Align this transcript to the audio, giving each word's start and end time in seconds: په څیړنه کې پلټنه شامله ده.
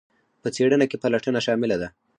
په 0.41 0.47
څیړنه 0.55 0.85
کې 0.89 1.01
پلټنه 1.03 1.39
شامله 1.45 1.75
ده. 1.81 1.87